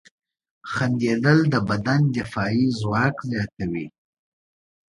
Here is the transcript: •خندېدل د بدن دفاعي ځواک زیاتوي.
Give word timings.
•خندېدل 0.71 1.39
د 1.53 1.55
بدن 1.69 2.01
دفاعي 2.17 2.65
ځواک 2.79 3.15
زیاتوي. 3.31 3.85